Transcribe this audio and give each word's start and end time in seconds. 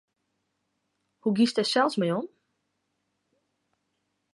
Hoe 1.23 1.33
giest 1.37 1.55
dêr 1.57 1.69
sels 1.71 1.95
mei 1.99 2.11
om? 2.19 2.25